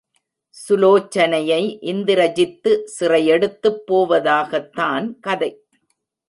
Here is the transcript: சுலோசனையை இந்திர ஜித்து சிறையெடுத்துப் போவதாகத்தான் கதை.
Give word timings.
சுலோசனையை 0.69 1.77
இந்திர 1.81 2.27
ஜித்து 2.27 2.83
சிறையெடுத்துப் 2.99 3.83
போவதாகத்தான் 3.91 5.19
கதை. 5.19 5.65